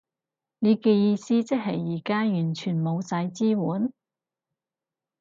[0.57, 3.93] 你嘅意思即係而家完全冇晒支援？